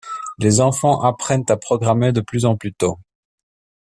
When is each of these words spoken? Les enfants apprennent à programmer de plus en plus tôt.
Les 0.39 0.61
enfants 0.61 0.99
apprennent 1.03 1.45
à 1.49 1.57
programmer 1.57 2.11
de 2.11 2.21
plus 2.21 2.45
en 2.45 2.57
plus 2.57 2.73
tôt. 2.73 2.97